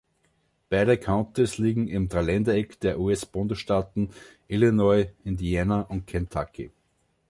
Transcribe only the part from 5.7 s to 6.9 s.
und Kentucky.